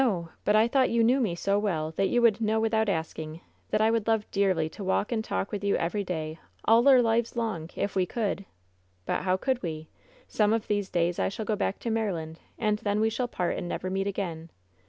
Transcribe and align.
but 0.43 0.55
I 0.55 0.67
thought 0.67 0.89
you 0.89 1.03
knew 1.03 1.19
me 1.19 1.35
so 1.35 1.59
well 1.59 1.91
that 1.91 2.09
you 2.09 2.23
would 2.23 2.41
know 2.41 2.59
without 2.59 2.89
asking 2.89 3.41
that 3.69 3.81
I 3.81 3.91
would 3.91 4.07
love 4.07 4.25
dearly 4.31 4.67
to 4.69 4.83
walk 4.83 5.11
and 5.11 5.23
talk 5.23 5.51
with 5.51 5.63
you 5.63 5.75
every 5.75 6.03
day 6.03 6.39
all 6.65 6.87
our 6.87 7.03
lives 7.03 7.35
long, 7.35 7.69
if 7.75 7.95
we 7.95 8.07
could! 8.07 8.45
But 9.05 9.21
how 9.21 9.37
could 9.37 9.61
we? 9.61 9.89
Some 10.27 10.53
of 10.53 10.65
these 10.65 10.89
days 10.89 11.19
I 11.19 11.29
shall 11.29 11.45
go 11.45 11.55
back 11.55 11.77
to 11.81 11.91
Maryland, 11.91 12.39
and 12.57 12.79
then 12.79 12.99
we 12.99 13.11
shall 13.11 13.27
part 13.27 13.55
and 13.57 13.69
never 13.69 13.91
meet 13.91 14.07
again! 14.07 14.49